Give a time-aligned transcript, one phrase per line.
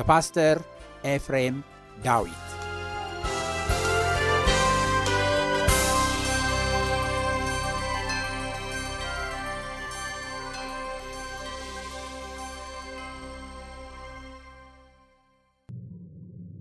[0.00, 0.58] በፓስተር
[1.06, 1.56] ኤፍሬም
[2.04, 2.46] ዳዊት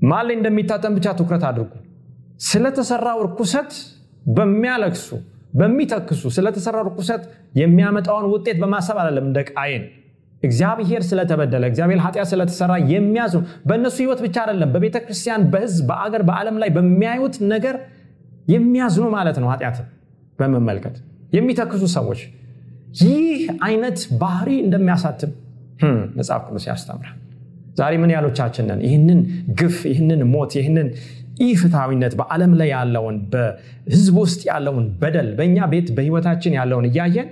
[0.03, 1.72] ማን ላይ እንደሚታጠን ብቻ ትኩረት አድርጉ።
[2.47, 3.72] ስለተሰራው እርኩሰት
[4.30, 5.08] በሚያለቅሱ
[5.53, 7.24] በሚተክሱ ስለተሰራው እርኩሰት
[7.62, 9.86] የሚያመጣውን ውጤት በማሰብ አይደለም እንደ ቃየን
[10.44, 13.39] እግዚአብሔር ስለተበደለ እግዚአብሔር ኃጢአት ስለተሰራ የሚያዝኑ
[13.69, 17.75] በእነሱ ህይወት ብቻ አይደለም፣ በቤተ ክርስቲያን፣ በህዝብ፣ በአገር፣ በዓለም ላይ በሚያዩት ነገር
[18.47, 19.88] የሚያዝኑ ማለት ነው። ኃጢአትን
[20.39, 20.95] በመመልከት
[21.33, 22.19] የሚተክሱ ሰዎች
[23.01, 23.33] ይህ
[23.66, 25.31] አይነት ባህሪ እንደሚያሳትም
[26.17, 27.17] መጽሐፍ ቅዱስ ያስተምራል።
[27.77, 29.19] ዛሬ ምን ያሎቻችንን ይህንን
[29.59, 30.88] ግፍ፣ ይህንን ሞት፣ ይህንን
[31.45, 37.29] ኢፍትሐዊነት በዓለም ላይ ያለውን በህዝብ ውስጥ ያለውን በደል በእኛ ቤት በህይወታችን ያለውን እያየን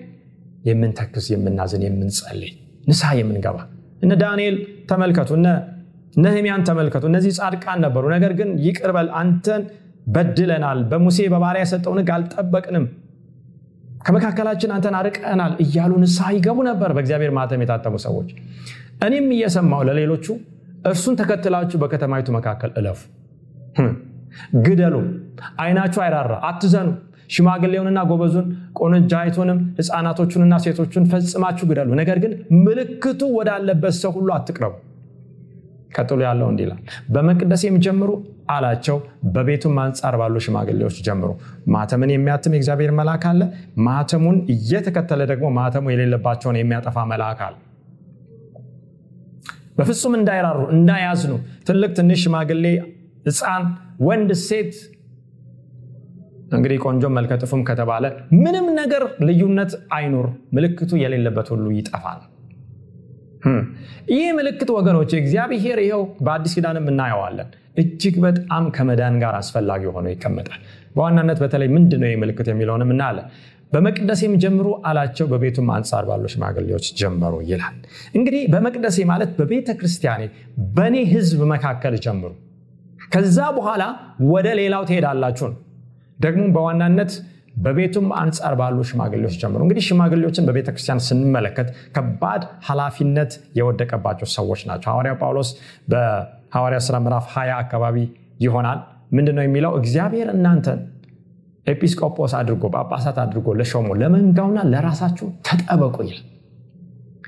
[0.70, 2.54] የምንተክስ የምናዝን የምንጸልይ
[2.88, 3.58] ንስሐ የምንገባ
[4.02, 4.56] እነ ዳንኤል
[4.90, 5.48] ተመልከቱ፣ እነ
[6.16, 9.64] ነህሚያን ተመልከቱ። እነዚህ ጻድቃን ነበሩ። ነገር ግን ይቅርበል አንተን
[10.08, 12.86] በድለናል፣ በሙሴ በባሪያ የሰጠውን ሕግ አልጠበቅንም፣
[14.06, 18.30] ከመካከላችን አንተን አርቀናል እያሉ ንስሐ ይገቡ ነበር። በእግዚአብሔር ማተም የታተሙ ሰዎች።
[19.08, 20.26] እኔም እየሰማው ለሌሎቹ
[20.88, 23.00] እርሱን ተከትላችሁ በከተማይቱ መካከል እለፉ፣
[24.66, 24.96] ግደሉ፣
[25.62, 26.88] አይናችሁ አይራራ፣ አትዘኑ
[27.30, 28.48] ሽማግሌውንና ጎበዙን
[28.80, 32.34] ቆነጃይቱንም ህፃናቶቹንና ሴቶቹን ፈጽማችሁ ግደሉ፣ ነገር ግን
[32.66, 34.74] ምልክቱ ወዳለበት ሰው ሁሉ አትቅረቡ።
[35.98, 36.80] ቀጥሎ ያለው እንዲህ ይላል፣
[37.14, 38.10] በመቅደሴም ጀምሩ
[38.50, 38.98] አላቸው።
[39.34, 41.30] በቤቱም አንጻር ባሉ ሽማግሌዎች ጀምሩ።
[41.74, 43.42] ማተምን የሚያትም የእግዚአብሔር መልአክ አለ።
[43.88, 47.56] ማተሙን እየተከተለ ደግሞ ማተሙ የሌለባቸውን የሚያጠፋ መልአክ አለ።
[49.78, 51.34] በፍጹም እንዳይራሩ እንዳያዝኑ፣
[51.68, 52.64] ትልቅ ትንሽ፣ ሽማግሌ፣
[53.26, 53.66] ህፃን፣
[54.02, 54.74] ወንድ፣ ሴት
[56.52, 58.06] እንግዲህ ቆንጆ መልከጥፉም ከተባለ
[58.42, 62.22] ምንም ነገር ልዩነት አይኑር፣ ምልክቱ የሌለበት ሁሉ ይጠፋል።
[64.12, 67.50] ይህ ምልክት ወገኖች እግዚአብሔር ይኸው በአዲስ ኪዳንም እናየዋለን
[67.82, 70.62] እጅግ በጣም ከመዳን ጋር አስፈላጊ ሆኖ ይቀመጣል።
[70.96, 73.28] በዋናነት በተለይ ምንድን ነው ምልክት የሚለውንም እናያለን።
[73.72, 77.76] በመቅደሴም ጀምሩ አላቸው፣ በቤቱም አንጻር ባሉ ሽማግሌዎች ጀመሩ ይላል።
[78.16, 80.24] እንግዲህ በመቅደሴ ማለት በቤተ ክርስቲያኔ
[80.76, 82.32] በእኔ ህዝብ መካከል ጀምሩ፣
[83.14, 83.84] ከዛ በኋላ
[84.32, 85.58] ወደ ሌላው ትሄዳላችሁ ነው
[86.20, 87.12] ደግሞ በዋናነት
[87.58, 94.90] በቤቱም አንጻር ባሉ ሽማግሌዎች ጀምሮ እንግዲህ ሽማግሌዎችን በቤተ ክርስቲያን ስንመለከት ከባድ ኃላፊነት የወደቀባቸው ሰዎች ናቸው።
[94.92, 95.50] ሐዋርያው ጳውሎስ
[95.92, 97.98] በሐዋርያ ሥራ ምዕራፍ 20 አካባቢ
[98.40, 98.80] ይሆናል
[99.12, 99.72] ምንድነው የሚለው?
[99.80, 100.80] እግዚአብሔር እናንተን
[101.68, 106.26] ኤጲስቆጶስ አድርጎ ጳጳሳት አድርጎ ለሾሞ ለመንጋውና ለራሳችሁ ተጠበቁ ይላል።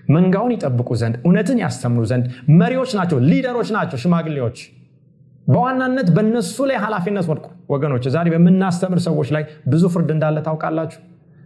[0.10, 2.26] መንጋውን ይጠብቁ ዘንድ እውነትን ያስተምሩ ዘንድ
[2.62, 4.60] መሪዎች ናቸው፣ ሊደሮች ናቸው ሽማግሌዎች
[5.48, 11.00] በዋናነት በእነሱ ላይ ኃላፊነት ወድቁ። ወገኖች ዛሬ በምናስተምር ሰዎች ላይ ብዙ ፍርድ እንዳለ ታውቃላችሁ።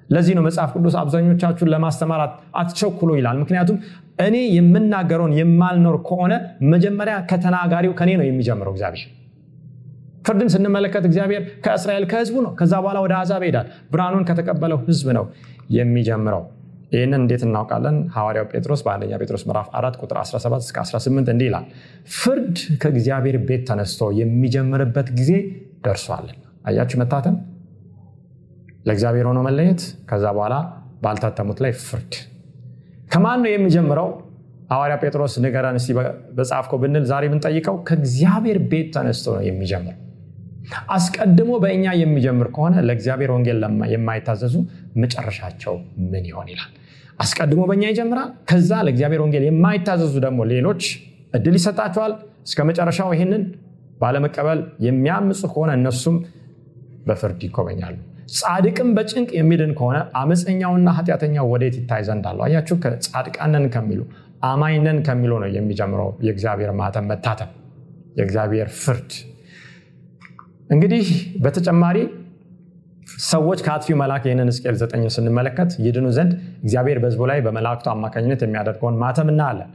[0.10, 2.22] ለዚህ ነው መጽሐፍ ቅዱስ አብዛኞቻችሁን ለማስተማር
[2.60, 3.78] አትቸኩሉ ይላል። ምክንያቱም
[4.26, 6.34] እኔ የምናገረውን የማልኖር ከሆነ
[6.74, 9.06] መጀመሪያ ከተናጋሪው ከኔ ነው የሚጀምረው። እግዚአብሔር
[10.28, 15.26] ፍርድን ስንመለከት እግዚአብሔር ከእስራኤል ከህዝቡ ነው። ከዛ በኋላ ወደ አሕዛብ ይሄዳል። ብርሃኑን ከተቀበለው ህዝብ ነው
[15.78, 16.44] የሚጀምረው።
[16.94, 17.96] ይህንን እንዴት እናውቃለን?
[18.16, 21.66] ሐዋርያው ጴጥሮስ በአንደኛ ጴጥሮስ ምዕራፍ 4 ቁጥር 17 እስከ 18 እንዲህ ይላል፣
[22.18, 25.32] ፍርድ ከእግዚአብሔር ቤት ተነስቶ የሚጀምርበት ጊዜ
[25.84, 27.36] ደርሷልና። አያችሁ መታተም?
[28.88, 30.56] ለእግዚአብሔር ሆኖ መለየት ከዛ በኋላ
[31.04, 32.14] ባልታተሙት ላይ ፍርድ።
[33.12, 34.10] ከማን ነው የሚጀምረው?
[34.74, 35.90] ሐዋርያ ጴጥሮስ ንገረን እስቲ
[36.38, 40.00] በጻፍከው ብንል ዛሬ ብንጠይቀው ከእግዚአብሔር ቤት ተነስቶ ነው የሚጀምረው።
[40.96, 43.60] አስቀድሞ በእኛ የሚጀምር ከሆነ ለእግዚአብሔር ወንጌል
[43.94, 44.56] የማይታዘዙ
[45.02, 45.76] መጨረሻቸው
[46.12, 46.72] ምን ይሆን ይላል?
[47.20, 50.84] አስቀድሞ በእኛ ይጀምራል ከዛ ለእግዚአብሔር ወንጌል የማይታዘዙ ደግሞ ሌሎች
[51.34, 52.14] እድል ይሰጣቸዋል።
[52.48, 53.44] እስከ መጨረሻው ይህንን
[54.00, 56.16] ባለመቀበል የሚያምፁ ከሆነ እነሱም
[57.08, 57.96] በፍርድ ይጎበኛሉ።
[58.34, 62.44] ጻድቅም በጭንቅ የሚድን ከሆነ አመፀኛውና ኃጢአተኛው ወዴት ይታይ ዘንድ አለው?
[62.48, 62.76] አያችሁ
[63.08, 64.02] ጻድቃነን ከሚሉ
[64.44, 67.52] አማኝነን ከሚሉ ነው የሚጀምረው የእግዚአብሔር ማተም መታተም
[68.18, 69.12] የእግዚአብሔር ፍርድ።
[70.70, 71.06] እንግዲህ
[71.44, 71.98] በተጨማሪ
[73.26, 76.32] ሰዎች ከአጥፊው መልአክ ይህንን ሕዝቅኤል ዘጠኝ ስንመለከት ይድኑ ዘንድ
[76.64, 79.72] እግዚአብሔር በህዝቡ ላይ በመላእክቱ አማካኝነት የሚያደርገውን ማተም እናያለን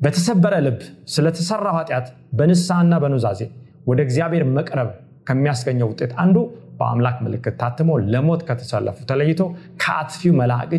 [0.00, 0.78] በተሰበረ ልብ
[1.14, 2.06] ስለተሰራው ኃጢአት
[2.38, 3.40] በንስሐና በኑዛዜ
[3.86, 4.90] ወደ እግዚአብሔር መቅረብ
[5.26, 6.36] ከሚያስገኘው ውጤት አንዱ
[6.78, 9.40] በአምላክ ምልክት ታትሞ ለሞት ከተሰለፉ ተለይቶ
[9.82, 10.72] ከአጥፊው መልአክ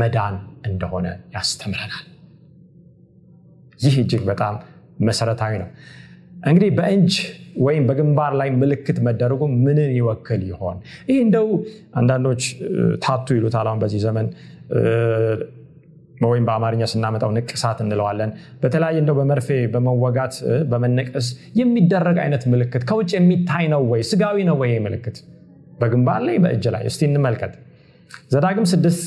[0.00, 0.34] መዳን
[0.66, 2.06] እንደሆነ ያስተምረናል።
[3.80, 4.54] ይህ እጅግ በጣም
[5.00, 5.68] መሰረታዊ ነው።
[6.46, 7.14] እንግዲህ በእንጅ
[7.58, 10.76] ወይም በግንባር ላይ ምልክት መደረጉ ምንን ይወክል ይሆን?
[11.08, 11.48] ይህ እንደው
[11.94, 12.42] አንዳንዶች
[13.02, 14.26] ታቱ ይሉታል። አሁን በዚህ ዘመን
[16.24, 18.30] ወይም በአማርኛ ስናመጣው ንቅሳት እንለዋለን።
[18.62, 20.34] በተለያየ እንደው በመርፌ በመወጋት
[20.70, 21.26] በመነቀስ
[21.60, 24.02] የሚደረግ አይነት ምልክት ከውጭ የሚታይ ነው ወይ?
[24.10, 25.18] ስጋዊ ነው ወይ ምልክት?
[25.80, 26.82] በግንባር ላይ በእጅ ላይ?
[26.90, 27.52] እስቲ እንመልከት።
[28.32, 29.04] ዘዳግም ስድስት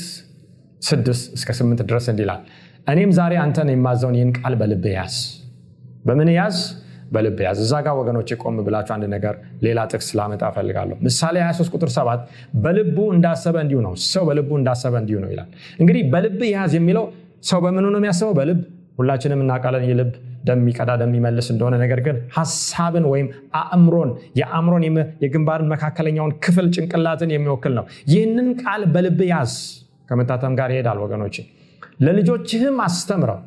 [0.81, 2.41] ስድስት እስከ ስምንት ድረስ እንዲላል
[2.87, 5.17] እኔም ዛሬ አንተን የማዘውን ይህን ቃል በልብ ያዝ።
[6.07, 6.57] በምን ያዝ
[7.13, 11.75] በልብ ያዝ። እዛ ጋር ወገኖች ቆም ብላችሁ አንድ ነገር ሌላ ጥቅስ ላመጣ እፈልጋለሁ። ምሳሌ 23
[11.75, 12.21] ቁጥር 7
[12.63, 15.49] በልቡ እንዳሰበ እንዲሁ ነው። ሰው በልቡ እንዳሰበ እንዲሁ ነው ይላል።
[15.79, 17.05] እንግዲህ በልብ ያዝ የሚለው
[17.43, 18.33] ሰው በምኑ ነው የሚያስበው?
[18.39, 18.59] በልብ።
[18.99, 20.11] ሁላችንም እናውቃለን የልብ
[20.47, 20.89] ደም የሚቀዳ
[21.53, 23.27] እንደሆነ። ነገር ግን ሀሳብን ወይም
[23.59, 24.83] አእምሮን የአእምሮን
[25.23, 29.55] የግንባርን መካከለኛውን ክፍል ጭንቅላትን የሚወክል ነው። ይህንን ቃል በልብ ያዝ።
[30.09, 31.35] ከመታተም ጋር ይሄዳል ወገኖች
[32.05, 33.39] ለልጆችህም አስተምረው።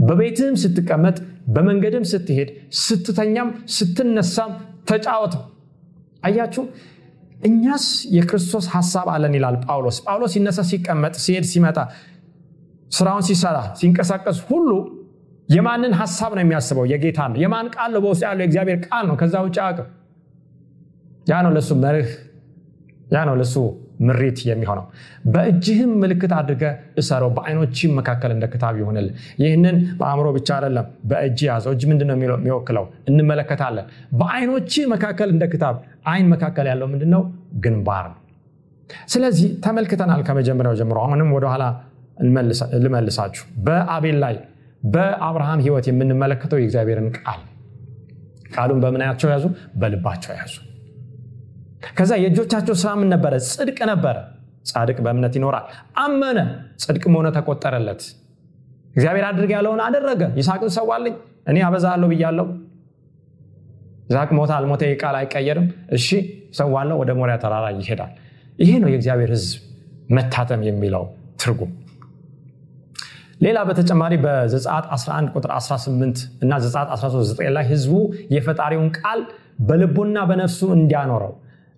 [0.00, 1.16] በቤትህም ስትቀመጥ
[1.46, 2.48] በመንገድም ስትሄድ
[2.80, 4.52] ስትተኛም ስትነሳም
[4.88, 5.42] ተጫወተው
[6.22, 6.64] አያችሁ
[7.40, 7.84] እኛስ
[8.16, 11.78] የክርስቶስ ሀሳብ አለን ይላል ጳውሎስ። ጳውሎስ ሲነሳ ሲቀመጥ ሲሄድ ሲመጣ
[12.92, 14.70] ስራውን ሲሰራ ሲንቀሳቀስ ሁሉ
[15.48, 16.84] የማንን ሀሳብ ነው የሚያስበው?
[16.92, 18.42] የጌታ ነው። የማን ቃል ነው በውስጥ ያለው?
[18.44, 19.88] የእግዚአብሔር ቃል ነው። ከዛ ውጭ አቅም
[21.26, 22.10] ያ ነው ለሱ መርህ
[23.12, 23.54] ያ ነው ለሱ
[24.00, 24.84] ምሪት የሚሆነው።
[25.26, 26.64] በእጅህም ምልክት አድርገ
[27.00, 29.08] እሰረው በአይኖችም መካከል እንደ ክታብ ይሆንል
[29.42, 32.84] ይህንን በአእምሮ ብቻ አይደለም በእጅ ያዘው። እጅ ምንድን ነው የሚወክለው?
[33.10, 33.86] እንመለከታለን።
[34.20, 35.76] በአይኖች መካከል እንደ ክታብ
[36.06, 37.24] አይን መካከል ያለው ምንድነው?
[37.60, 38.06] ግንባር
[39.12, 41.64] ስለዚህ ተመልክተናል ከመጀመሪያው ጀምሮ። አሁንም ወደኋላ
[42.84, 44.36] ልመልሳችሁ። በአቤል ላይ
[44.86, 47.40] በአብርሃም ህይወት የምንመለከተው የእግዚአብሔርን ቃል።
[48.54, 49.44] ቃሉን በምናያቸው ያዙ?
[49.76, 50.54] በልባቸው ያዙ
[51.82, 53.32] ከዛ የእጆቻቸው ስራ ምን ነበረ?
[53.48, 54.16] ጽድቅ ነበረ።
[54.66, 56.38] ጻድቅ በእምነት ይኖራል። አመነ።
[56.82, 58.02] ጽድቅ መሆነ ተቆጠረለት።
[58.94, 61.14] እግዚአብሔር አድርግ ያለውን አደረገ። ይስሐቅን ሰዋልኝ።
[61.48, 62.46] እኔ አበዛለሁ ብያለው
[64.08, 66.06] ይስሐቅ ሞተ አልሞተ ቃል አይቀየርም። እሺ
[66.52, 68.12] ሰዋለው ወደ ሞሪያ ተራራ ይሄዳል።
[68.58, 69.54] ይሄ ነው የእግዚአብሔር ህዝብ
[70.10, 71.04] መታተም የሚለው
[71.40, 71.72] ትርጉም።
[73.40, 77.94] ሌላ በተጨማሪ በዘጻት 11 ቁጥር 18 እና ዘጻት 13 ላይ ህዝቡ
[78.36, 79.20] የፈጣሪውን ቃል
[79.68, 81.32] በልቡና በነፍሱ እንዲያኖረው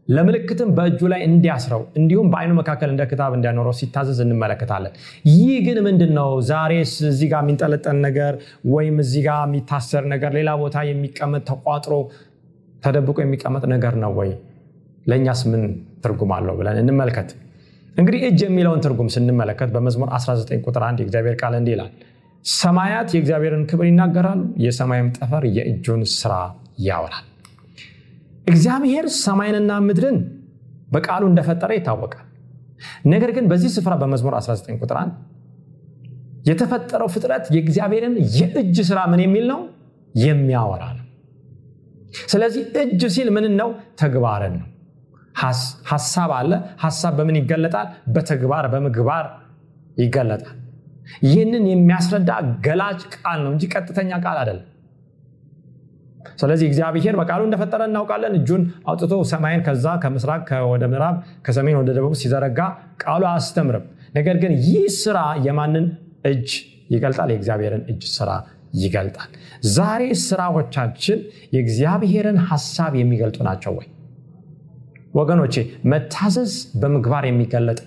[0.09, 4.93] ለምልክትም በእጁ ላይ እንዲያስረው እንዲሁም በአይኑ መካከል እንደ ክታብ እንዲያኖረው ሲታዘዝ እንመለከታለን።
[5.33, 8.35] ይህ ግን ምንድን ነው ዛሬስ እዚህ ጋር የሚንጠለጠል ነገር
[8.73, 11.95] ወይም እዚህ ጋር የሚታሰር ነገር ሌላ ቦታ የሚቀመጥ ተቋጥሮ
[12.83, 14.31] ተደብቆ የሚቀመጥ ነገር ነው ወይ?
[15.07, 15.63] ለእኛስ ምን
[16.05, 17.29] ትርጉም አለው ብለን እንመልከት።
[17.95, 21.93] እንግዲህ እጅ የሚለውን ትርጉም ስንመለከት በመዝሙር 19 ቁጥር 1 የእግዚአብሔር ቃል እንዲህ ይላል
[22.45, 26.35] ሰማያት የእግዚአብሔርን ክብር ይናገራሉ የሰማይም ጠፈር የእጁን ስራ
[26.83, 27.27] ያወራል
[28.49, 30.19] እግዚአብሔር ሰማይንና ምድርን
[30.95, 32.25] በቃሉ እንደፈጠረ ይታወቃል።
[33.13, 35.17] ነገር ግን በዚህ ስፍራ በመዝሙር 19 ቁጥር 1
[36.49, 39.61] የተፈጠረው ፍጥረት የእግዚአብሔርን የእጅ ስራ ምን የሚል ነው?
[40.15, 41.05] የሚያወራ ነው።
[42.33, 43.69] ስለዚህ እጅ ሲል ምን ነው?
[44.01, 44.69] ተግባርን ነው።
[45.91, 46.53] ሀሳብ አለ።
[46.85, 47.89] ሀሳብ በምን ይገለጣል?
[48.15, 49.27] በተግባር በምግባር
[49.97, 50.57] ይገለጣል።
[51.25, 52.31] ይህንን የሚያስረዳ
[52.67, 54.67] ገላጭ ቃል ነው እንጂ ቀጥተኛ ቃል አይደለም
[56.37, 61.17] ስለዚህ እግዚአብሔር በቃሉ እንደፈጠረ እናውቃለን። እጁን አውጥቶ ሰማይን ከዛ ከምስራቅ ወደ ምዕራብ
[61.47, 62.61] ከሰሜን ወደ ደቡብ ሲዘረጋ
[63.03, 65.87] ቃሉ አያስተምርም። ነገር ግን ይህ ስራ የማንን
[66.27, 66.49] እጅ
[66.91, 67.29] ይገልጣል?
[67.33, 68.31] የእግዚአብሔርን እጅ ስራ
[68.77, 69.31] ይገልጣል።
[69.75, 71.19] ዛሬ ስራዎቻችን
[71.55, 73.87] የእግዚአብሔርን ሀሳብ የሚገልጡ ናቸው ወይ?
[75.15, 75.55] ወገኖቼ
[75.93, 77.79] መታዘዝ በምግባር የሚገለጥ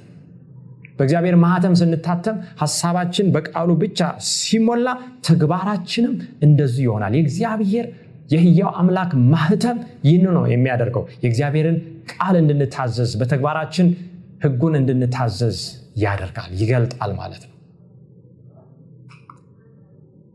[0.98, 4.00] በእግዚአብሔር ማህተም ስንታተም ሀሳባችን በቃሉ ብቻ
[4.32, 4.88] ሲሞላ
[5.28, 7.86] ተግባራችንም እንደዚሁ ይሆናል። የእግዚአብሔር
[8.32, 11.78] የህያው አምላክ ማህተም ይህን ነው የሚያደርገው። የእግዚአብሔርን
[12.12, 13.88] ቃል እንድንታዘዝ በተግባራችን
[14.44, 15.60] ህጉን እንድንታዘዝ
[16.04, 17.56] ያደርጋል ይገልጣል ማለት ነው።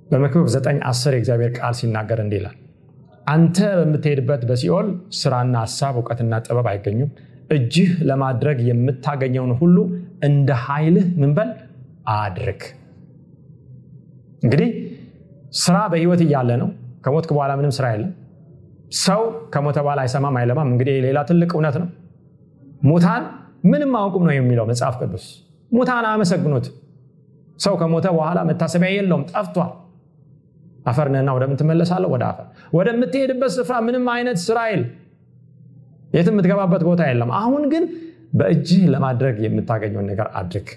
[0.08, 2.56] በመክብብ 9 10 የእግዚአብሔር ቃል ሲናገር እንዲህ ይላል
[3.26, 4.88] አንተ በምትሄድበት በሲኦል
[5.20, 7.10] ስራና ሀሳብ እውቀትና ጥበብ አይገኙም።
[7.50, 9.76] እጅህ ለማድረግ የምታገኘውን ሁሉ
[10.24, 11.50] እንደ ኃይልህ ምንበል
[12.14, 12.62] አድርግ።
[14.42, 14.70] እንግዲህ
[15.60, 16.70] ስራ በህይወት እያለ ነው
[17.06, 18.12] ከሞትክ በኋላ ምንም ስራ የለም።
[19.00, 19.22] ሰው
[19.54, 21.88] ከሞተ በኋላ አይሰማም አይለማም። እንግዲህ ሌላ ትልቅ እውነት ነው።
[22.82, 23.22] ሙታን
[23.64, 25.24] ምንም አውቁም ነው የሚለው መጽሐፍ ቅዱስ።
[25.70, 26.66] ሙታን አመሰግኑት።
[27.58, 29.72] ሰው ከሞተ በኋላ መታሰቢያ የለውም ጠፍቷል።
[30.86, 31.56] አፈርንና ወደምን
[32.08, 32.46] ወደ አፈር።
[32.76, 34.58] ወደምትሄድበት ስፍራ ምንም አይነት ስራ
[36.12, 37.84] የትም የምትገባበት ቦታ የለም። አሁን ግን
[38.34, 40.68] በእጅህ ለማድረግ የምታገኘውን ነገር አድርግ።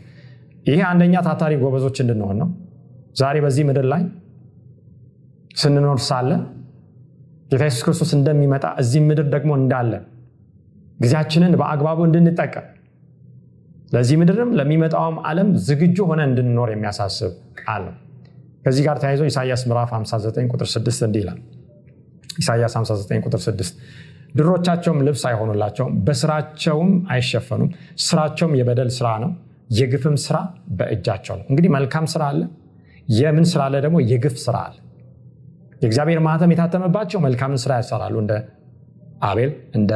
[0.65, 2.50] ይሄ አንደኛ ታታሪ ጎበዞች እንድንሆን ነው።
[3.15, 4.01] ዛሬ በዚህ ምድር ላይ
[5.51, 6.29] ስንኖር ሳለ
[7.51, 9.94] ጌታ ኢየሱስ ክርስቶስ እንደሚመጣ እዚህ ምድር ደግሞ እንዳለ
[11.00, 12.65] ጊዜያችንን በአግባቡ እንድንጠቀም
[13.91, 17.96] ለዚህ ምድርም ለሚመጣውም ዓለም ዝግጁ ሆነ እንድንኖር የሚያሳስብ ቃል ነው።
[18.63, 21.39] ከዚህ ጋር ተያይዞ ኢሳያስ ምዕራፍ 59 ቁጥር 6 እንዲህ ይላል።
[22.39, 23.72] ኢሳያስ 59 ቁጥር 6
[24.38, 27.70] ድሮቻቸውም ልብስ አይሆኑላቸውም በስራቸውም አይሸፈኑም
[28.08, 29.32] ስራቸውም የበደል ስራ ነው
[29.70, 30.38] የግፍም ስራ
[30.77, 32.41] በእጃቸው ነው። እንግዲህ መልካም ስራ አለ
[33.13, 34.75] የምን ስራ አለ ደግሞ የግፍ ስራ አለ
[35.81, 38.33] የእግዚአብሔር ማህተም የታተመባቸው መልካምን ስራ ያሰራሉ እንደ
[39.27, 39.91] አቤል እንደ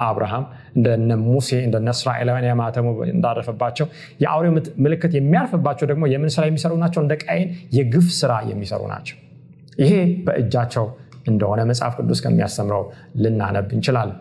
[0.00, 0.44] አብርሃም
[0.76, 3.86] እንደነ ሙሴ እንደነ እስራኤላውያን የማህተሙ እንዳረፈባቸው
[4.22, 4.52] የአውሬው
[4.84, 7.00] ምልክት የሚያርፍባቸው ደግሞ የምን ስራ የሚሰሩ ናቸው?
[7.04, 9.16] እንደ ቃይን የግፍ ስራ የሚሰሩ ናቸው።
[9.78, 9.92] ይሄ
[10.26, 10.86] በእጃቸው
[11.28, 12.82] እንደሆነ መጽሐፍ ቅዱስ ከሚያስተምረው
[13.22, 14.18] ልናነብ እንችላለን።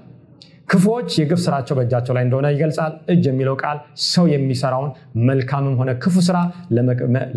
[0.69, 3.77] ክፉዎች የግፍ ስራቸው በእጃቸው ላይ እንደሆነ ይገልጻል። እጅ የሚለው ቃል
[4.09, 4.91] ሰው የሚሰራውን
[5.29, 6.37] መልካምም ሆነ ክፉ ስራ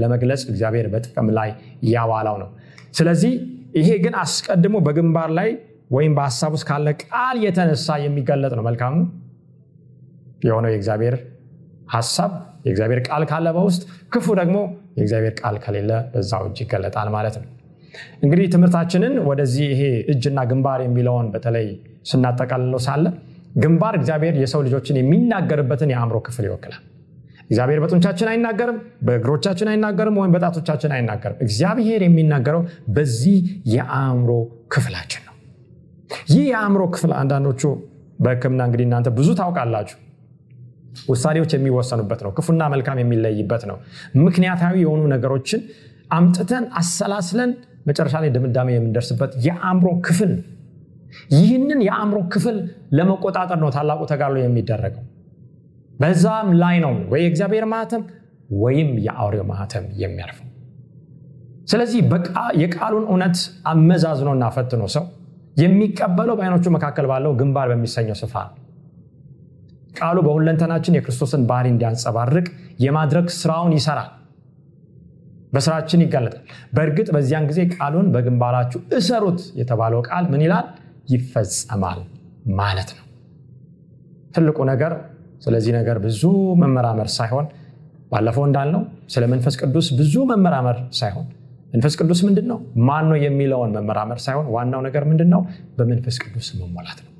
[0.02, 1.50] ለመግለጽ እግዚአብሔር በጥቅም ላይ
[1.88, 2.50] ያዋላው ነው።
[2.94, 3.32] ስለዚህ
[3.74, 5.48] ይሄ ግን አስቀድሞ በግንባር ላይ
[5.90, 8.94] ወይም በሀሳብ ውስጥ ካለ ቃል የተነሳ የሚገለጥ ነው። መልካም
[10.44, 11.14] የሆነው የእግዚአብሔር
[11.94, 12.32] ሀሳብ
[12.66, 14.56] የእግዚአብሔር ቃል ካለ በውስጥ ክፉ ደግሞ
[14.98, 17.48] የእግዚአብሔር ቃል ከሌለ በዛው እጅ ይገለጣል ማለት ነው።
[18.24, 21.66] እንግዲህ ትምህርታችንን ወደዚህ ይሄ እጅና ግንባር የሚለውን በተለይ
[22.10, 23.04] ስናጠቃልለው ሳለ
[23.56, 26.82] ግንባር እግዚአብሔር የሰው ልጆችን የሚናገርበትን የአእምሮ ክፍል ይወክላል
[27.50, 32.62] እግዚአብሔር በጡንቻችን አይናገርም በእግሮቻችን አይናገርም ወይም በጣቶቻችን አይናገርም። እግዚአብሔር የሚናገረው
[32.96, 33.36] በዚህ
[33.74, 34.30] የአእምሮ
[34.74, 35.34] ክፍላችን ነው።
[36.32, 37.62] ይህ የአእምሮ ክፍል አንዳንዶቹ
[38.18, 39.98] በህክምና እንግዲህ እናንተ ብዙ ታውቃላችሁ።
[41.08, 43.76] ውሳኔዎች የሚወሰኑበት ነው ክፉና መልካም የሚለይበት ነው።
[44.22, 45.62] ምክንያታዊ የሆኑ ነገሮችን
[46.10, 47.50] አምጥተን አሰላስለን
[47.88, 50.44] መጨረሻ ላይ ድምዳሜ የምንደርስበት የአእምሮ ክፍል ነው።
[51.34, 52.56] ይህንን የአእምሮ ክፍል
[52.98, 55.02] ለመቆጣጠር ነው ታላቁ ተጋድሎ የሚደረገው
[56.00, 58.02] በዛም ላይ ነው ወይ የእግዚአብሔር ማህተም
[58.58, 60.48] ወይም የአውሬው ማህተም የሚያርፈው።
[61.68, 62.00] ስለዚህ
[62.62, 63.36] የቃሉን እውነት
[63.70, 65.04] አመዛዝኖና ፈትኖ ሰው
[65.56, 68.54] የሚቀበለው በአይኖቹ መካከል ባለው ግንባር በሚሰኘው ስፍራ ነው።
[69.98, 72.46] ቃሉ በሁለንተናችን የክርስቶስን ባህሪ እንዲያንጸባርቅ
[72.84, 74.10] የማድረግ ስራውን ይሰራል።
[75.52, 76.44] በስራችን ይጋለጣል።
[76.76, 80.66] በእርግጥ በዚያን ጊዜ ቃሉን በግንባራችሁ እሰሩት የተባለው ቃል ምን ይላል?
[81.08, 82.00] ይፈጸማል
[82.58, 83.04] ማለት ነው።
[84.34, 84.92] ትልቁ ነገር
[85.44, 86.22] ስለዚህ ነገር ብዙ
[86.60, 87.46] መመራመር ሳይሆን
[88.12, 88.82] ባለፈው እንዳልነው
[89.14, 91.26] ስለ መንፈስ ቅዱስ ብዙ መመራመር ሳይሆን
[91.72, 92.58] መንፈስ ቅዱስ ምንድን ነው
[92.88, 95.40] ማን ነው የሚለውን መመራመር ሳይሆን ዋናው ነገር ምንድን ነው
[95.78, 97.10] በመንፈስ ቅዱስ መሞላት ነው።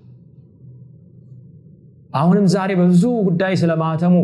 [2.13, 4.15] አሁንም ዛሬ በብዙ ጉዳይ ስለ ማህተሙ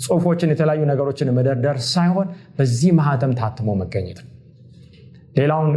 [0.00, 2.26] ጽሁፎችን የተለያዩ ነገሮችን መደርደር ሳይሆን
[2.58, 4.28] በዚህ ማህተም ታትሞ መገኘት ነው።
[5.36, 5.70] ሌላውን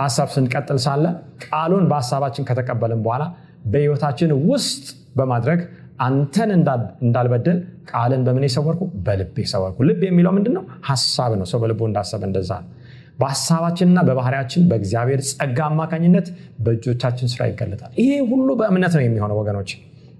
[0.00, 1.04] ሀሳብ ስንቀጥል ሳለ
[1.44, 3.24] ቃሉን በሀሳባችን ከተቀበልን በኋላ
[3.66, 4.84] በህይወታችን ውስጥ
[5.16, 5.60] በማድረግ
[5.98, 7.58] አንተን እንዳልበደል
[7.90, 8.82] ቃልን በምን የሰወርኩ?
[9.06, 12.70] በልብ የሰወርኩ ልብ የሚለው ምንድን ነው ሀሳብ ነው። ሰው በልቡ እንዳሰበ እንደዛ ነው።
[13.18, 16.26] በሀሳባችንና በባህሪያችን በእግዚአብሔር ጸጋ አማካኝነት
[16.64, 19.72] በእጆቻችን ስራ ይገለጣል። ይሄ ሁሉ በእምነት ነው የሚሆነው ወገኖች።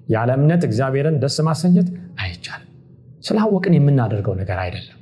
[0.09, 1.89] ያለ እምነት እግዚአብሔርን ደስ ማሰኘት
[2.23, 2.71] አይቻልም።
[3.25, 4.99] ስላወቅን የምናደርገው ነገር አይደለም።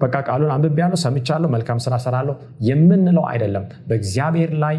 [0.00, 2.34] በቃ ቃሉን አንብቤ ያለው ሰምቻለሁ መልካም ስራ ሰራለሁ
[2.68, 4.76] የምንለው አይደለም። በእግዚአብሔር ላይ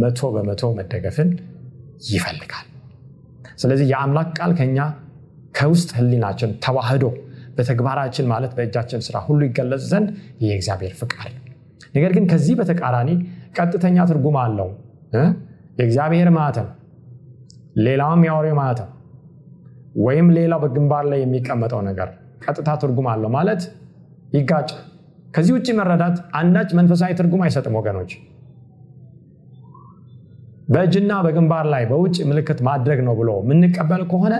[0.00, 1.28] መቶ በመቶ መደገፍን
[2.10, 2.66] ይፈልጋል
[3.56, 4.78] ስለዚህ የአምላክ ቃል ከኛ
[5.58, 7.04] ከውስጥ ህሊናችን ተዋህዶ
[7.56, 10.08] በተግባራችን ማለት በእጃችን ስራ ሁሉ ይገለጽ ዘንድ
[10.44, 11.42] የእግዚአብሔር ፍቃድ ነው።
[11.94, 13.10] ነገር ግን ከዚህ በተቃራኒ
[13.56, 14.68] ቀጥተኛ ትርጉም አለው።
[15.78, 16.68] የእግዚአብሔር ማተም
[17.86, 18.90] ሌላውም የአውሬ ማተም
[19.98, 22.08] ወይም ሌላው በግንባር ላይ የሚቀመጠው ነገር
[22.44, 23.62] ቀጥታ ትርጉም አለው ማለት
[24.36, 24.70] ይጋጭ
[25.34, 28.10] ከዚህ ውጭ መረዳት አንዳች መንፈሳዊ ትርጉም አይሰጥም ወገኖች
[30.68, 34.34] በእጅና በግንባር ላይ በውጭ ምልክት ማድረግ ነው ብሎ የምንቀበል ከሆነ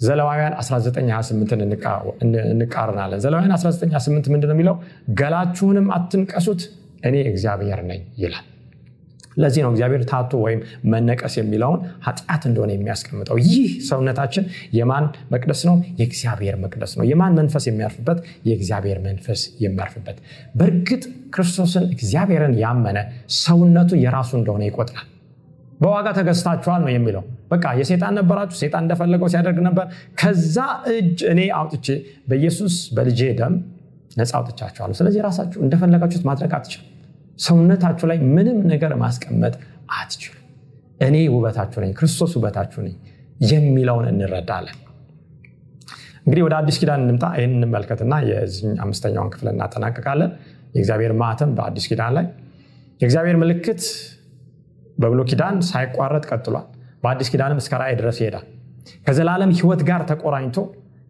[0.00, 1.54] ዘለዋውያን 1928
[2.52, 4.76] እንቃርናለን ዘለዋውያን 1928 ምንድን ነው የሚለው?
[5.18, 6.62] ገላችሁንም አትንቀሱት
[7.08, 8.46] እኔ እግዚአብሔር ነኝ ይላል።
[9.36, 10.60] ለዚህ ነው እግዚአብሔር ታቶ ወይም
[10.92, 14.44] መነቀስ የሚለውን ኃጢአት እንደሆነ የሚያስቀምጠው። ይህ ሰውነታችን
[14.78, 15.76] የማን መቅደስ ነው?
[16.00, 18.18] የእግዚአብሔር መቅደስ ነው። የማን መንፈስ የሚያርፍበት?
[18.48, 20.18] የእግዚአብሔር መንፈስ የሚያርፍበት።
[20.54, 22.98] በእርግጥ ክርስቶስን እግዚአብሔርን ያመነ
[23.38, 25.06] ሰውነቱ የራሱ እንደሆነ ይቆጥራል
[25.80, 29.86] በዋጋ ተገዝታችኋል ነው የሚለው። በቃ የሴጣን ነበራችሁ ሴጣን እንደፈለገው ሲያደርግ ነበር።
[30.20, 30.56] ከዛ
[30.94, 31.86] እጅ እኔ አውጥቼ
[32.28, 33.54] በኢየሱስ በልጄ ደም
[34.16, 36.82] ነፃ አውጥቻችኋለሁ። ስለዚህ ራሳችሁ እንደፈለጋችሁት ማድረግ አትችሉ
[37.38, 39.54] ሰውነታችሁ ላይ ምንም ነገር ማስቀመጥ
[39.98, 40.34] አትችሉ
[41.00, 42.94] እኔ ውበታችሁ ነኝ ክርስቶስ ውበታችሁ ነኝ
[43.46, 44.76] የሚለውን እንረዳለን።
[46.22, 50.30] እንግዲህ ወደ አዲስ ኪዳን እንምጣ። ይህን እንመልከትና የዚህ አምስተኛውን ክፍል እናጠናቀቃለን
[50.74, 52.26] የእግዚአብሔር ማተም በአዲስ ኪዳን ላይ
[53.00, 53.82] የእግዚአብሔር ምልክት
[54.98, 56.66] በብሎ ኪዳን ሳይቋረጥ ቀጥሏል።
[57.02, 58.46] በአዲስ ኪዳንም እስከ ራእይ ድረስ ይሄዳል።
[59.06, 60.56] ከዘላለም ህይወት ጋር ተቆራኝቶ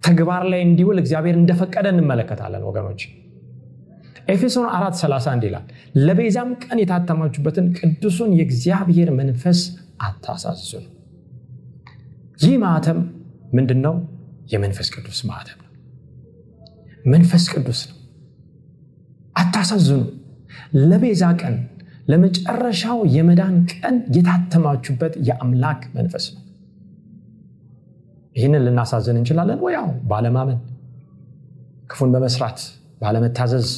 [0.02, 3.02] ተግባር ላይ እንዲውል እግዚአብሔር እንደፈቀደ እንመለከታለን ወገኖች።
[4.28, 5.64] ኤፌሶን 4 31 ይላል
[6.06, 9.60] ለቤዛም ቀን የታተማችሁበትን ቅዱሱን የእግዚአብሔር መንፈስ
[10.00, 10.84] አታሳዝኑ
[12.40, 12.98] ይህ ማተም
[13.54, 13.94] ምንድን ነው
[14.52, 15.72] የመንፈስ ቅዱስ ማተም ነው።
[17.04, 17.96] መንፈስ ቅዱስ ነው።
[19.36, 20.02] አታሳዝኑ።
[20.82, 21.56] ለቤዛ ቀን
[22.08, 26.42] ለመጨረሻው የመዳን ቀን የታተማችሁበት የአምላክ መንፈስ ነው።
[28.36, 29.72] ይህንን ልናሳዝን እንችላለን ወይ?
[29.76, 30.58] ያው ባለማመን
[31.90, 32.58] ክፉን በመስራት
[33.02, 33.68] ባለመታዘዝ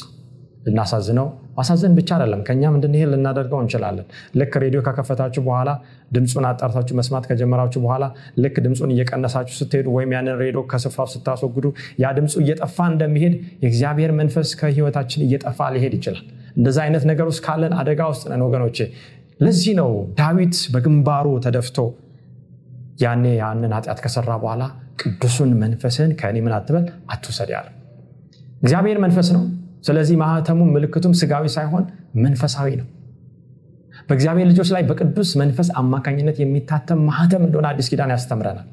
[0.67, 4.07] ልናሳዝነው ማሳዘን ብቻ አይደለም። ከእኛም እንድንሄድ ልናደርገው እንችላለን።
[4.41, 5.71] ልክ ሬዲዮ ከከፈታችሁ በኋላ
[6.13, 8.05] ድምፁን አጣርታችሁ መስማት ከጀመራችሁ በኋላ
[8.45, 11.67] ልክ ድምፁን እየቀነሳችሁ ስትሄዱ ወይም ያንን ሬዲዮ ከስፍራው ስታስወግዱ
[12.03, 13.35] ያ ድምፁ እየጠፋ እንደሚሄድ
[13.65, 16.25] የእግዚአብሔር መንፈስ ከህይወታችን እየጠፋ ሊሄድ ይችላል
[16.57, 18.79] እንደዛ አይነት ነገር ውስጥ ካለን አደጋ ውስጥ ነን ወገኖቼ።
[19.41, 21.79] ለዚህ ነው ዳዊት በግንባሩ ተደፍቶ
[23.03, 24.63] ያኔ ያንን ኃጢአት ከሰራ በኋላ
[25.03, 27.69] ቅዱሱን መንፈስህን ከእኔ ምን አትበል አትውሰድ ያለ
[28.63, 29.45] እግዚአብሔር መንፈስ ነው።
[29.85, 31.85] ስለዚህ ማህተሙ ምልክቱም ስጋዊ ሳይሆን
[32.25, 32.89] መንፈሳዊ ነው።
[34.09, 38.67] በእግዚአብሔር ልጆች ላይ በቅዱስ መንፈስ አማካኝነት የሚታተም ማህተም እንደሆነ አዲስ ኪዳን ያስተምረናል።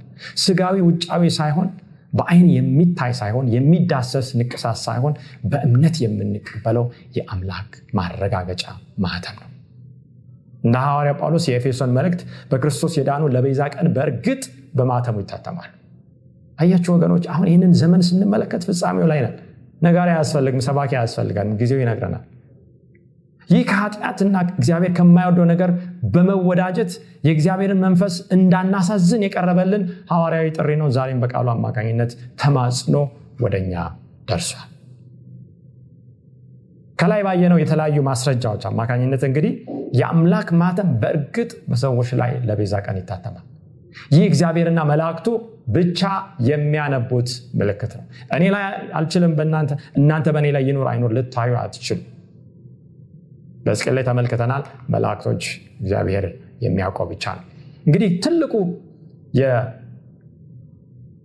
[0.44, 1.68] ስጋዊ ውጫዊ ሳይሆን
[2.14, 5.14] በአይን የሚታይ ሳይሆን የሚዳሰስ ንቅሳት ሳይሆን
[5.46, 6.86] በእምነት የምንቀበለው
[7.18, 8.64] የአምላክ ማረጋገጫ
[9.04, 9.50] ማህተም ነው።
[10.64, 14.44] እንደ ሐዋርያ ጳውሎስ የኤፌሶን መልእክት በክርስቶስ የዳኑ ለቤዛ ቀን በእርግጥ
[14.78, 15.70] በማተሙ ይታተማል።
[16.60, 19.36] አያችሁ ወገኖች አሁን ይህንን ዘመን ስንመለከት ፍጻሜው ላይ ነን።
[19.82, 22.24] ነጋሪ አያስፈልግም ሰባኪ አያስፈልጋል ጊዜው ይነግረናል።
[23.50, 25.70] ይህ ከኃጢአትና እግዚአብሔር ከማይወደው ነገር
[26.14, 26.92] በመወዳጀት
[27.28, 32.96] የእግዚአብሔርን መንፈስ እንዳናሳዝን የቀረበልን ሐዋርያዊ ጥሪ ነው። ዛሬም በቃሉ አማካኝነት ተማጽኖ
[33.42, 33.74] ወደኛ
[34.30, 34.68] ደርሷል።
[37.00, 39.52] ከላይ ባየነው የተለያዩ ማስረጃዎች አማካኝነት እንግዲህ
[39.94, 43.46] የአምላክ ማተም በእርግጥ በሰዎች ላይ ለቤዛ ቀን ይታተማል።
[44.12, 45.28] ይህ እግዚአብሔርና መላእክቱ
[45.70, 46.02] ብቻ
[46.50, 47.30] የሚያነቡት
[47.60, 48.06] ምልክት ነው።
[48.36, 48.64] እኔ ላይ
[49.00, 49.34] አልችልም
[50.00, 52.00] እናንተ በእኔ ላይ ይኑር አይኑር ልታዩ አትችሉ
[53.66, 55.44] በስቅል ላይ ተመልክተናል። መላእክቶች
[55.82, 56.26] እግዚአብሔር
[56.66, 57.46] የሚያውቀው ብቻ ነው።
[57.86, 58.54] እንግዲህ ትልቁ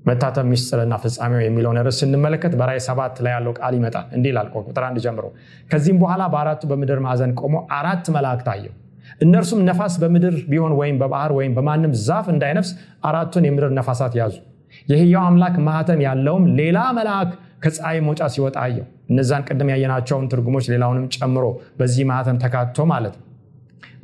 [0.05, 4.85] የመታተም ሚስጥርና ፍጻሜው የሚለውን ርዕስ ስንመለከት በራይ ሰባት ላይ ያለው ቃል ይመጣል። እንዲህ ይላል ቁጥር
[4.89, 5.25] አንድ ጀምሮ
[5.71, 8.75] ከዚህም በኋላ በአራቱ በምድር ማዕዘን ቆሞ አራት መላእክት አየው።
[9.23, 12.71] እነርሱም ነፋስ በምድር ቢሆን ወይም በባህር ወይም በማንም ዛፍ እንዳይነፍስ
[13.05, 14.35] አራቱን የምድር ነፋሳት ያዙ።
[14.89, 17.31] የህያው አምላክ ማህተም ያለውም ሌላ መልአክ
[17.63, 21.45] ከፀሐይ መውጫ ሲወጣ አየው። እነዛን ቅድም ያየናቸውን ትርጉሞች ሌላውንም ጨምሮ
[21.79, 23.27] በዚህ ማህተም ተካቶ ማለት ነው።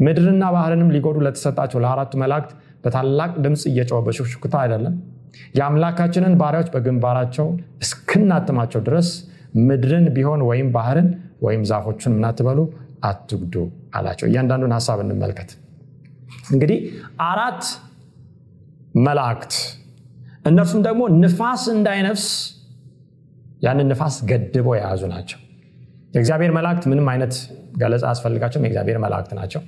[0.05, 2.51] ምድርና ባህርንም ሊጎዱ ለተሰጣቸው ለአራቱ መላእክት
[2.85, 4.94] በታላቅ ድምፅ እየጮኸ በሹክሹክታ አይደለም።
[5.59, 7.47] የአምላካችንን ባሪያዎች በግንባራቸው
[7.85, 9.09] እስክናትማቸው ድረስ
[9.66, 11.09] ምድርን ቢሆን ወይም ባህርን
[11.42, 12.61] ወይም ዛፎቹን ምናትበሉ
[13.05, 13.55] አትጉዱ
[13.94, 15.51] አላቸው። እያንዳንዱን ሀሳብ እንመልከት።
[16.53, 16.79] እንግዲህ
[17.29, 17.62] አራት
[19.01, 19.55] መላእክት
[20.47, 22.27] እነርሱም ደግሞ ንፋስ እንዳይነፍስ
[23.62, 25.38] ያንን ንፋስ ገድበው የያዙ ናቸው።
[26.14, 27.35] የእግዚአብሔር መላእክት ምንም አይነት
[27.79, 29.61] ገለጻ አስፈልጋቸውም የእግዚአብሔር መላእክት ናቸው።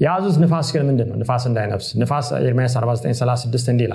[0.00, 3.88] የያዙት ንፋስ ግን ምንድን ነው ንፋስ እንዳይነፍስ። ንፋስ ኤርሚያስ 4936 እንዲህ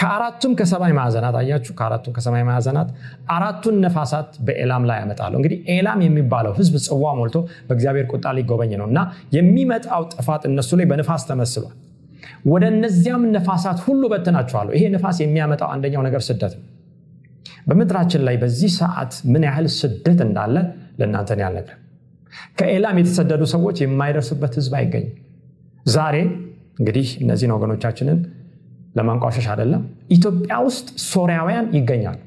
[0.00, 1.72] ከአራቱም ከሰማይ ማዕዘናት አያችሁ?
[1.78, 2.88] ከአራቱም ከሰማይ ማዕዘናት
[3.30, 7.36] አራቱን ነፋሳት በኤላም ላይ ያመጣለሁ እንግዲህ ኤላም የሚባለው ህዝብ ጽዋ ሞልቶ
[7.68, 9.00] በእግዚአብሔር ቁጣ ሊጎበኝ ነው እና
[9.36, 11.74] የሚመጣው ጥፋት እነሱ ላይ በንፋስ ተመስሏል።
[12.46, 16.64] ወደ እነዚያም ነፋሳት ሁሉ በትናቸዋለሁ። ይሄ ንፋስ የሚያመጣው አንደኛው ነገር ስደት ነው
[17.66, 20.56] በምድራችን ላይ በዚህ ሰዓት ምን ያህል ስደት እንዳለ
[21.00, 21.80] ለእናንተን ያልነግርም
[22.58, 25.14] ከኤላም የተሰደዱ ሰዎች የማይደርሱበት ህዝብ አይገኝም።
[25.86, 26.16] ዛሬ
[26.78, 28.18] እንግዲህ እነዚህን ወገኖቻችንን
[28.98, 29.82] ለማንቋሸሽ አይደለም
[30.16, 32.18] ኢትዮጵያ ውስጥ ሶሪያውያን ይገኛሉ።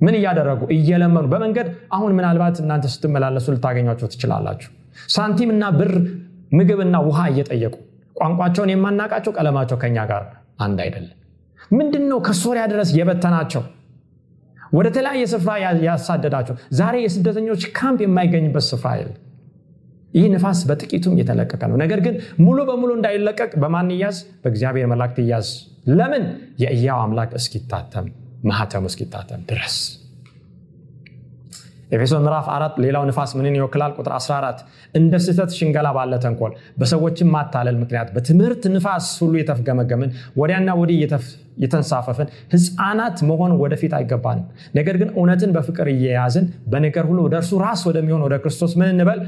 [0.00, 4.70] ምን እያደረጉ እየለመኑ በመንገድ አሁን ምናልባት እናንተ ስትመላለሱ ልታገኟቸው ትችላላችሁ።
[5.14, 5.92] ሳንቲምና ብር
[6.52, 7.74] ምግብና ውሃ እየጠየቁ
[8.16, 10.24] ቋንቋቸውን የማናቃቸው ቀለማቸው ከኛ ጋር
[10.64, 11.16] አንድ አይደለም።
[11.70, 13.62] ምንድን ነው ከሶሪያ ድረስ የበተናቸው
[14.74, 15.50] ወደ ተለያየ ስፍራ
[15.86, 19.20] ያሳደዳቸው። ዛሬ የስደተኞች ካምፕ የማይገኝበት ስፍራ የለም።
[20.14, 24.18] ይህ ንፋስ በጥቂቱም የተለቀቀ ነው። ነገር ግን ሙሉ በሙሉ እንዳይለቀቅ በማን ይያዝ?
[24.42, 25.48] በእግዚአብሔር መላእክት ይያዝ።
[25.92, 26.24] ለምን?
[26.62, 28.06] የእያው አምላክ እስኪታተም
[28.44, 29.76] ማህተሙ እስኪታተም ድረስ
[31.94, 33.92] ኤፌሶን ምዕራፍ አራት ሌላው ንፋስ ምንን ይወክላል?
[33.96, 34.60] ቁጥር 14
[34.98, 40.98] እንደ ስህተት ሽንገላ ባለ ተንኮል በሰዎችም ማታለል ምክንያት በትምህርት ንፋስ ሁሉ የተፍገመገምን ወዲያና ወዲህ
[41.64, 44.46] የተንሳፈፍን ህፃናት መሆን ወደፊት አይገባንም።
[44.78, 49.20] ነገር ግን እውነትን በፍቅር እየያዝን በነገር ሁሉ ወደ እርሱ ራስ ወደሚሆን ወደ ክርስቶስ ምን እንበል?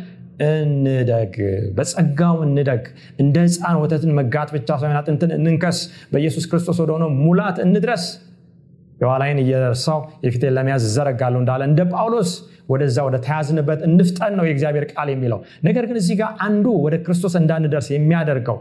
[0.47, 1.35] እንደግ
[1.77, 2.83] በጸጋው እንደግ።
[3.23, 5.79] እንደ ህፃን ወተትን መጋት ብቻ ሳይሆን አጥንትን እንንከስ።
[6.13, 8.05] በኢየሱስ ክርስቶስ ወደሆነው ሙላት እንድረስ።
[9.01, 12.31] የኋላይን እየረሳው የፊቴን ለመያዝ እዘረጋለሁ እንዳለ እንደ ጳውሎስ
[12.69, 17.35] ወደዛ ወደ ተያዝንበት እንፍጠን ነው የእግዚአብሔር ቃል የሚለው። ነገር ግን እዚህ ጋር አንዱ ወደ ክርስቶስ
[17.41, 18.59] እንዳንደርስ የሚያደርገው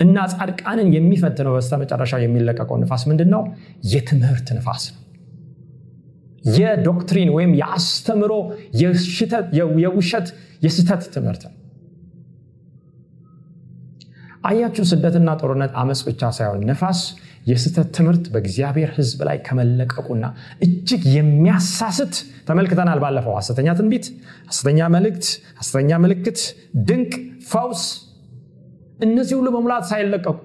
[0.00, 3.42] እና ጻድቃንን የሚፈትነው በስተመጨረሻ የሚለቀቀው ንፋስ ምንድን ነው
[3.92, 5.02] የትምህርት ንፋስ ነው።
[6.54, 8.32] የዶክትሪን ወይም የአስተምሮ
[9.78, 10.26] የውሸት
[10.64, 11.54] የስተት ትምህርት ነው።
[14.48, 17.00] አያችሁ ስደትና ጦርነት አመፅ ብቻ ሳይሆን ነፋስ
[17.46, 20.24] የስተት ትምህርት በእግዚአብሔር ህዝብ ላይ ከመለቀቁና
[20.64, 22.14] እጅግ የሚያሳስት
[22.48, 24.06] ተመልክተናል ባለፈው። ሐሰተኛ ትንቢት
[24.50, 25.26] ሐሰተኛ መልእክት
[25.60, 26.40] ሐሰተኛ ምልክት
[26.88, 27.12] ድንቅ
[27.50, 27.82] ፈውስ
[29.00, 30.36] እነዚህ ሁሉ በሙላት ሳይለቀቁ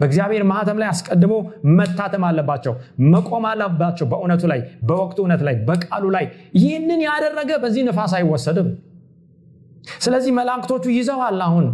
[0.00, 1.34] በእግዚአብሔር ማህተም ላይ አስቀድሞ
[1.76, 2.72] መታተም አለባቸው
[3.12, 6.24] መቆም አለባቸው። በእውነቱ ላይ በወቅቱ እውነት ላይ በቃሉ ላይ
[6.58, 8.68] ይህንን ያደረገ በዚህ ንፋስ አይወሰድም።
[10.04, 11.66] ስለዚህ መላእክቶቹ ይዘዋል አሁን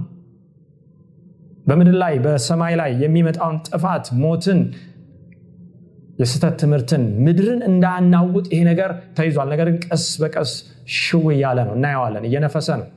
[1.64, 4.60] በምድር ላይ በሰማይ ላይ የሚመጣውን ጥፋት ሞትን
[6.18, 10.50] የስተት ትምህርትን ምድርን እንዳናውጥ ይሄ ነገር ተይዟል። ነገር ግን ቀስ በቀስ
[10.96, 12.88] ሽው እያለ ነው። እናየዋለን። እየነፈሰ ነው።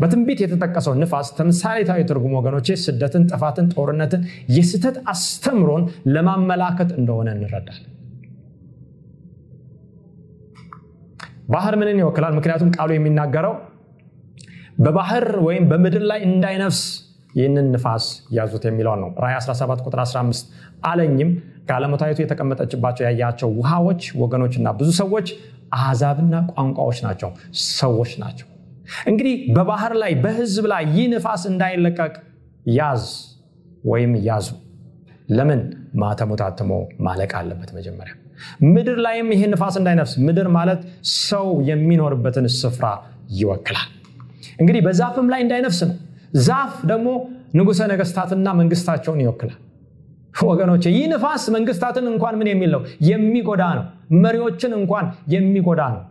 [0.00, 4.22] በትንቢት የተጠቀሰው ንፋስ ተምሳሌታዊ ትርጉም ወገኖቼ ስደትን ጥፋትን ጦርነትን
[4.56, 5.84] የስተት አስተምሮን
[6.14, 7.88] ለማመላከት እንደሆነ እንረዳለን።
[11.52, 12.34] ባህር ምንን ይወክላል?
[12.38, 13.54] ምክንያቱም ቃሉ የሚናገረው
[14.78, 16.82] በባህር ወይም በምድር ላይ እንዳይነፍስ
[17.34, 18.04] ይህንን ንፋስ
[18.36, 20.50] ያዙት የሚለውን ነው። ራይ 17 ቁጥር 15
[20.84, 21.30] አለኝም
[21.68, 25.28] ከዓለመታዊቱ የተቀመጠችባቸው ያያቸው ውሃዎች ወገኖችና ብዙ ሰዎች
[25.76, 27.30] አሕዛብና ቋንቋዎች ናቸው።
[27.76, 28.48] ሰዎች ናቸው።
[29.06, 32.12] እንግዲህ በባህር ላይ በህዝብ ላይ ይህ ንፋስ እንዳይለቀቅ
[32.70, 33.04] ያዝ
[33.84, 34.48] ወይም ያዙ።
[35.28, 35.60] ለምን?
[35.96, 38.12] ማተሙ ታትሞ ማለቅ አለበት መጀመሪያ።
[38.66, 40.80] ምድር ላይም ይህ ንፋስ እንዳይነፍስ። ምድር ማለት
[41.22, 42.86] ሰው የሚኖርበትን ስፍራ
[43.32, 43.88] ይወክላል።
[44.60, 45.96] እንግዲህ በዛፍም ላይ እንዳይነፍስ ነው
[46.32, 47.08] ዛፍ ደግሞ
[47.58, 49.58] ንጉሰ ነገስታትና መንግስታቸውን ይወክላል።
[50.42, 52.80] ወገኖች ይህ ንፋስ መንግስታትን እንኳን ምን የሚል ነው?
[53.08, 53.84] የሚጎዳ ነው።
[54.22, 56.02] መሪዎችን እንኳን የሚጎዳ ነው።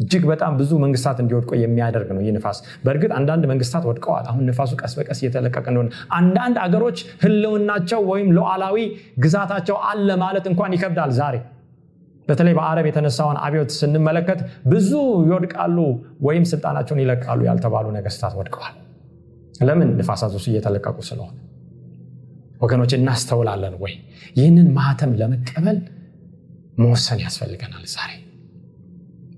[0.00, 4.72] እጅግ በጣም ብዙ መንግስታት እንዲወድቁ የሚያደርግ ነው ይህ ንፋስ። በእርግጥ አንዳንድ መንግስታት ወድቀዋል። አሁን ንፋሱ
[4.80, 5.88] ቀስ በቀስ እየተለቀቀ እንደሆነ
[6.18, 8.76] አንዳንድ አገሮች ህልውናቸው ወይም ሉዓላዊ
[9.24, 11.36] ግዛታቸው አለ ማለት እንኳን ይከብዳል ዛሬ።
[12.28, 14.90] በተለይ በአረብ የተነሳውን አብዮት ስንመለከት ብዙ
[15.28, 15.78] ይወድቃሉ
[16.22, 18.74] ወይም ስልጣናቸውን ይለቃሉ ያልተባሉ ነገስታት ወድቀዋል
[19.60, 21.36] ለምን ንፋሳቶች እየተለቀቁ ስለሆነ?
[22.60, 23.94] ወገኖች እናስተውላለን ወይ?
[24.36, 25.78] ይህንን ማህተም ለመቀበል
[26.78, 28.10] መወሰን ያስፈልገናል ዛሬ።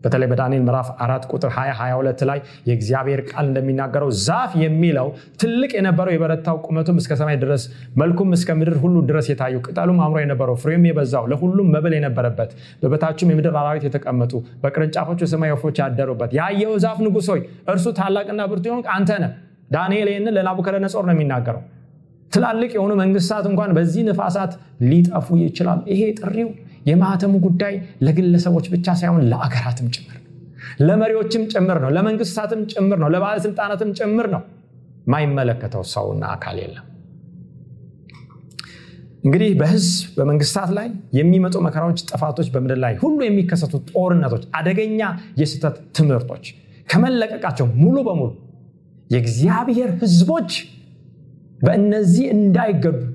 [0.04, 5.08] በተለይ በዳንኤል ምዕራፍ አራት ቁጥር 22 ላይ የእግዚአብሔር ቃል እንደሚናገረው ዛፍ የሚለው
[5.40, 7.64] ትልቅ የነበረው የበረታው ቁመቱም እስከ ሰማይ ድረስ
[7.96, 12.50] መልኩም እስከ ምድር ሁሉ ድረስ የታዩ ቅጠሉም አምሮ የነበረው ፍሬም የበዛው ለሁሉም መብል የነበረበት
[12.82, 14.32] በበታችም የምድር አራዊት የተቀመጡ
[14.64, 17.28] በቅርንጫፎቹ የሰማይ ወፎች ያደሩበት ያየው ዛፍ ንጉሥ
[17.68, 19.32] እርሱ ታላቅና ብርቱ የሆንክ አንተ ነህ
[19.72, 21.62] ዳንኤል ይህንን ለናቡከደነጾር ነው የሚናገረው።
[22.32, 24.52] ትላልቅ የሆኑ መንግስታት እንኳን በዚህ ንፋሳት
[24.90, 26.48] ሊጠፉ ይችላል ይሄ ጥሪው
[26.88, 27.74] የማህተሙ ጉዳይ
[28.06, 30.16] ለግለሰቦች ብቻ ሳይሆን ለአገራትም ጭምር
[30.80, 34.42] ለመሪዎችም ጭምር ነው። ለመንግስታትም ጭምር ነው። ለባለስልጣናትም ጭምር ነው።
[35.06, 36.86] ማይመለከተው ሰውና አካል የለም።
[39.24, 40.86] እንግዲህ በህዝብ በመንግስታት ላይ
[41.18, 45.00] የሚመጡ መከራዎች ጥፋቶች በምድር ላይ ሁሉ የሚከሰቱ ጦርነቶች አደገኛ
[45.40, 46.46] የስህተት ትምህርቶች
[46.88, 48.30] ከመለቀቃቸው ሙሉ በሙሉ
[49.12, 50.50] የእግዚአብሔር ህዝቦች
[51.60, 52.24] በእነዚህ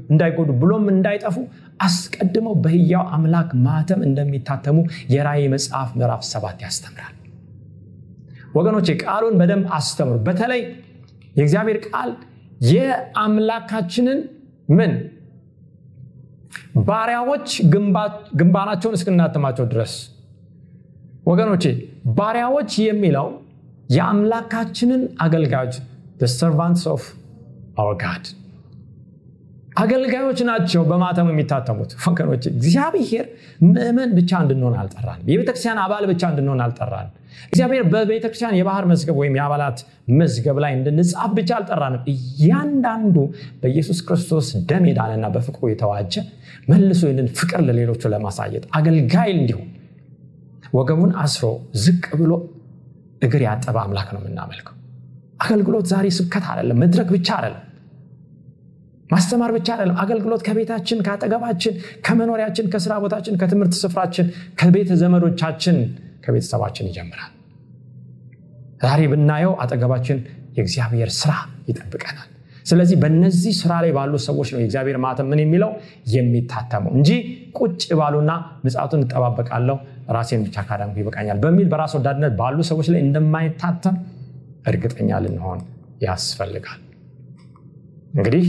[0.10, 1.38] እንዳይጎዱ ብሎም እንዳይጠፉ
[1.80, 4.78] አስቀድመው በህያው አምላክ ማተም እንደሚታተሙ
[5.14, 7.14] የራእይ መጽሐፍ ምዕራፍ ሰባት ያስተምራል።
[8.56, 10.62] ወገኖች ቃሉን በደንብ አስተምሩ። በተለይ
[11.36, 12.12] የእግዚአብሔር ቃል
[12.70, 14.20] የአምላካችንን
[14.70, 14.94] ምን
[16.88, 17.50] ባሪያዎች
[18.40, 19.94] ግንባራቸውን እስክናትማቸው ድረስ
[21.26, 21.64] ወገኖቼ
[22.18, 23.28] ባሪያዎች የሚለው
[23.90, 25.76] የአምላካችንን አገልጋዮች
[26.34, 27.04] servants of
[27.78, 27.98] our
[29.78, 33.26] አገልጋዮች ናቸው በማተም የሚታተሙት። ወገኖች እግዚአብሔር
[33.66, 37.10] ምእመን ብቻ እንድንሆን አልጠራን የቤተክርስቲያን አባል ብቻ እንድንሆን አልጠራን
[37.48, 39.80] እግዚአብሔር በቤተክርስቲያን የባህር መዝገብ ወይም የአባላት
[40.18, 43.16] መዝገብ ላይ እንድንጻፍ ብቻ አልጠራንም። እያንዳንዱ
[43.62, 46.16] በኢየሱስ ክርስቶስ ደም የዳነና በፍቅሩ የተዋጀ
[46.72, 49.68] መልሶ ይህንን ፍቅር ለሌሎቹ ለማሳየት አገልጋይ እንዲሆን
[50.74, 51.46] ወገቡን አስሮ
[51.84, 52.32] ዝቅ ብሎ
[53.22, 54.76] እግር ያጠበ አምላክ ነው የምናመልከው።
[55.40, 57.64] አገልግሎት ዛሬ ስብከት አይደለም መድረክ ብቻ አይደለም
[59.10, 61.74] ማስተማር ብቻ አይደለም። አገልግሎት ከቤታችን ከአጠገባችን
[62.06, 64.28] ከመኖሪያችን ከስራ ቦታችን ከትምህርት ስፍራችን
[64.60, 65.78] ከቤተ ዘመዶቻችን
[66.26, 67.32] ከቤተሰባችን ይጀምራል።
[68.82, 70.18] ዛሬ ብናየው አጠገባችን
[70.58, 71.32] የእግዚአብሔር ስራ
[71.70, 72.28] ይጠብቀናል።
[72.66, 75.70] ስለዚህ በእነዚህ ስራ ላይ ባሉ ሰዎች ነው የእግዚአብሔር ማተም ምን የሚለው?
[76.14, 77.10] የሚታተመው እንጂ
[77.60, 78.32] ቁጭ ባሉና
[78.66, 79.78] ምጽቱን እጠባበቃለሁ
[80.08, 83.96] ራሴን ብቻ ካዳንኩ ይበቃኛል በሚል በራስ ወዳድነት ባሉ ሰዎች ላይ እንደማይታተም
[84.70, 85.60] እርግጠኛ ልንሆን
[86.04, 86.80] ያስፈልጋል።
[88.16, 88.46] እንግዲህ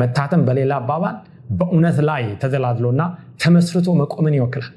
[0.00, 1.16] መታተም በሌላ አባባል
[1.58, 3.02] በእውነት ላይ ተደላድሎና
[3.42, 4.72] ተመስርቶ መቆምን ይወክላል።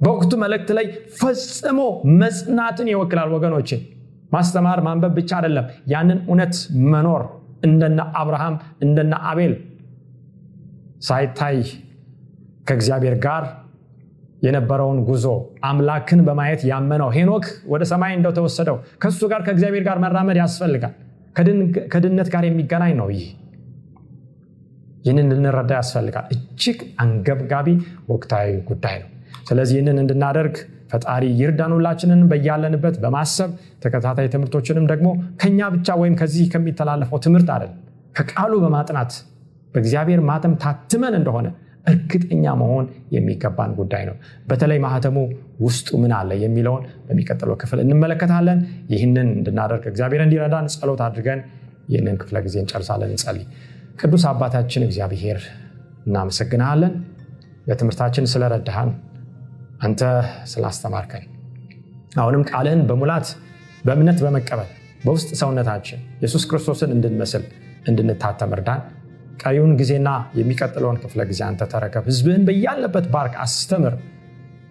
[0.00, 0.86] በወቅቱ መልእክት ላይ
[1.18, 1.80] ፈጽሞ
[2.22, 3.70] መጽናትን ይወክላል ወገኖቼ።
[4.32, 6.54] ማስተማር ማንበብ ብቻ አይደለም ያንን እውነት
[6.92, 7.22] መኖር
[7.64, 9.54] እንደነ አብርሃም እንደነ አቤል
[11.08, 11.58] ሳይታይ
[12.68, 13.44] ከእግዚአብሔር ጋር
[14.42, 15.26] የነበረውን ጉዞ
[15.64, 20.94] አምላክን በማየት ያመነው ሄኖክ ወደ ሰማይ እንደተወሰደው ከእሱ ጋር ከእግዚአብሔር ጋር መራመድ ያስፈልጋል።
[21.92, 23.26] ከድነት ጋር የሚገናኝ ነው ይህ።
[25.04, 27.68] ይህንን ልንረዳ ያስፈልጋል። እጅግ አንገብጋቢ
[28.08, 29.08] ወቅታዊ ጉዳይ ነው።
[29.48, 30.56] ስለዚህ ይህንን እንድናደርግ
[30.90, 31.72] ፈጣሪ ይርዳን
[32.30, 33.50] በያለንበት በማሰብ
[33.82, 35.08] ተከታታይ ትምህርቶችንም ደግሞ
[35.42, 37.72] ከኛ ብቻ ወይም ከዚህ ከሚተላለፈው ትምህርት አይደል
[38.16, 39.12] ከቃሉ በማጥናት
[39.74, 41.48] በእግዚአብሔር ማተም ታትመን እንደሆነ
[41.86, 44.16] እርግጠኛ መሆን የሚገባን ጉዳይ ነው።
[44.48, 45.16] በተለይ ማህተሙ
[45.60, 48.58] ውስጡ ምን አለ የሚለውን በሚቀጥለው ክፍል እንመለከታለን።
[48.92, 51.40] ይህንን እንድናደርግ እግዚአብሔር እንዲረዳን ጸሎት አድርገን
[51.88, 53.46] ይህንን ክፍለ ጊዜ እንጨርሳለን። እንጸልይ።
[54.00, 55.40] ቅዱስ አባታችን እግዚአብሔር
[56.06, 56.92] እናመሰግናለን
[57.66, 58.90] ለትምህርታችን ስለረዳሃን
[59.80, 60.00] አንተ
[60.52, 61.24] ስላስተማርከን።
[62.16, 63.26] አሁንም ቃልህን በሙላት
[63.84, 64.70] በእምነት በመቀበል
[65.04, 67.44] በውስጥ ሰውነታችን ኢየሱስ ክርስቶስን እንድንመስል
[67.88, 68.80] እንድንታተም እርዳን
[69.40, 73.94] ቀሪውን ጊዜና የሚቀጥለውን ክፍለ ጊዜ አንተ ተረከብ። ህዝብህን በያለበት ባርክ አስተምር።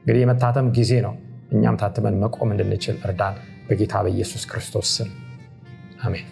[0.01, 1.13] እንግዲህ የመታተም ጊዜ ነው።
[1.51, 3.37] እኛም ታትመን መቆም እንድንችል እርዳን
[3.69, 5.09] በጌታ በኢየሱስ ክርስቶስ ስም።
[6.03, 6.27] አሜን